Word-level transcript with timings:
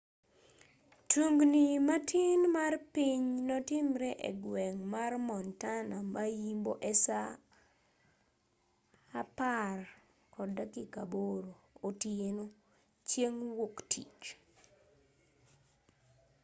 tungni 1.09 1.65
matin 1.87 2.39
mar 2.55 2.73
piny 2.93 3.25
notimre 3.47 4.09
egweng' 4.29 4.81
mar 4.93 5.11
montana 5.27 5.97
ma-yimbo 6.13 6.73
e 6.91 6.93
saa 7.05 7.33
10:08 10.39 11.45
otieno 11.87 12.45
chieng' 13.09 13.41
wuok 13.57 13.75
tich 13.91 14.23